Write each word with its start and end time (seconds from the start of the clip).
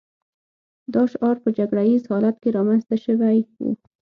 دا 0.93 1.01
شعار 1.11 1.35
په 1.43 1.49
جګړه 1.57 1.81
ییز 1.89 2.03
حالت 2.11 2.35
کې 2.41 2.55
رامنځته 2.57 2.95
شوی 3.05 3.37
و 3.65 3.65